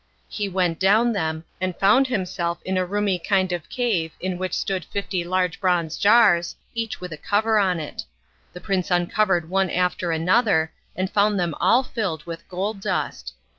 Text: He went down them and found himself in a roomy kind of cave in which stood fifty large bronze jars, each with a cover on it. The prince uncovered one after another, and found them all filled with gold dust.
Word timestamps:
He 0.29 0.49
went 0.49 0.79
down 0.79 1.13
them 1.13 1.43
and 1.61 1.77
found 1.77 2.07
himself 2.07 2.57
in 2.65 2.75
a 2.75 2.87
roomy 2.87 3.19
kind 3.19 3.51
of 3.51 3.69
cave 3.69 4.13
in 4.19 4.39
which 4.39 4.55
stood 4.55 4.83
fifty 4.85 5.23
large 5.23 5.59
bronze 5.59 5.95
jars, 5.95 6.55
each 6.73 6.99
with 6.99 7.13
a 7.13 7.17
cover 7.17 7.59
on 7.59 7.79
it. 7.79 8.05
The 8.53 8.61
prince 8.61 8.89
uncovered 8.89 9.47
one 9.47 9.69
after 9.69 10.11
another, 10.11 10.71
and 10.95 11.07
found 11.11 11.39
them 11.39 11.53
all 11.61 11.83
filled 11.83 12.23
with 12.25 12.49
gold 12.49 12.79
dust. 12.79 13.35